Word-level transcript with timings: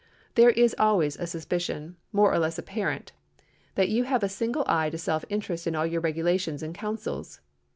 There 0.33 0.49
is 0.49 0.73
always 0.79 1.15
a 1.15 1.27
suspicion—more 1.27 2.33
or 2.33 2.39
less 2.39 2.57
apparent—that 2.57 3.87
you 3.89 4.05
have 4.05 4.23
a 4.23 4.29
single 4.29 4.63
eye 4.65 4.89
to 4.89 4.97
self 4.97 5.23
interest 5.29 5.67
in 5.67 5.75
all 5.75 5.85
your 5.85 6.01
regulations 6.01 6.63
and 6.63 6.73
counsels. 6.73 7.39